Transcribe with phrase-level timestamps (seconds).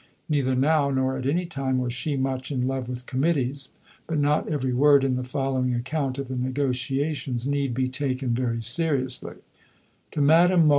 [0.27, 3.69] Neither now, nor at any time, was she much in love with committees,
[4.07, 8.63] but not every word in the following account of the negotiations need be taken very
[8.63, 9.35] seriously:
[10.13, 10.69] (_To Madame Mohl.